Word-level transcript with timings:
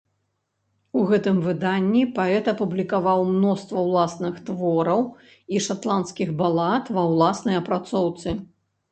У 0.99 1.01
гэтым 1.09 1.35
выданні 1.47 1.99
паэт 2.15 2.47
апублікаваў 2.53 3.19
мноства 3.33 3.83
ўласных 3.87 4.39
твораў 4.47 5.03
і 5.57 5.61
шатландскіх 5.67 6.29
балад 6.41 6.89
ва 6.97 7.03
ўласнай 7.11 7.55
апрацоўцы. 7.61 8.29